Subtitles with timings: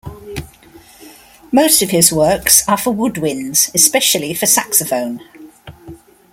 [1.51, 5.21] Most of his works are for woodwinds, especially for saxophone.